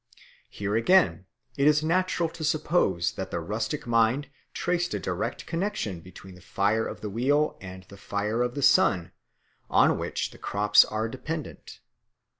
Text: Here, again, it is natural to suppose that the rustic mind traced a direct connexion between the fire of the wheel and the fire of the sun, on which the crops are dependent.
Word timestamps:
Here, 0.49 0.75
again, 0.75 1.27
it 1.57 1.67
is 1.67 1.83
natural 1.83 2.27
to 2.29 2.43
suppose 2.43 3.11
that 3.11 3.29
the 3.29 3.39
rustic 3.39 3.85
mind 3.85 4.29
traced 4.51 4.95
a 4.95 4.99
direct 4.99 5.45
connexion 5.45 5.99
between 5.99 6.33
the 6.33 6.41
fire 6.41 6.87
of 6.87 7.01
the 7.01 7.09
wheel 7.11 7.55
and 7.61 7.83
the 7.83 7.97
fire 7.97 8.41
of 8.41 8.55
the 8.55 8.63
sun, 8.63 9.11
on 9.69 9.99
which 9.99 10.31
the 10.31 10.39
crops 10.39 10.83
are 10.83 11.07
dependent. 11.07 11.81